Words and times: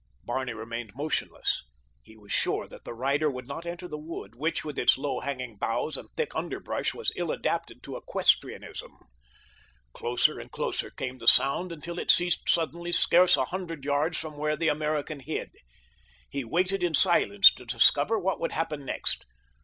Barney 0.23 0.53
remained 0.53 0.95
motionless. 0.95 1.61
He 2.01 2.17
was 2.17 2.31
sure 2.31 2.67
that 2.67 2.85
the 2.85 2.93
rider 2.95 3.29
would 3.29 3.45
not 3.47 3.67
enter 3.67 3.87
the 3.87 3.99
wood 3.99 4.33
which, 4.33 4.65
with 4.65 4.79
its 4.79 4.97
low 4.97 5.19
hanging 5.19 5.57
boughs 5.57 5.95
and 5.95 6.09
thick 6.17 6.35
underbrush, 6.35 6.91
was 6.95 7.11
ill 7.15 7.29
adapted 7.29 7.83
to 7.83 7.95
equestrianism. 7.95 8.97
Closer 9.93 10.39
and 10.39 10.51
closer 10.51 10.89
came 10.89 11.19
the 11.19 11.27
sound 11.27 11.71
until 11.71 11.99
it 11.99 12.09
ceased 12.09 12.49
suddenly 12.49 12.91
scarce 12.91 13.37
a 13.37 13.45
hundred 13.45 13.85
yards 13.85 14.17
from 14.17 14.37
where 14.37 14.55
the 14.55 14.69
American 14.69 15.19
hid. 15.19 15.51
He 16.31 16.43
waited 16.43 16.81
in 16.81 16.95
silence 16.95 17.53
to 17.53 17.63
discover 17.63 18.17
what 18.17 18.39
would 18.39 18.53
happen 18.53 18.83
next. 18.83 19.23